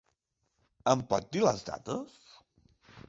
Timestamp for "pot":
1.13-1.29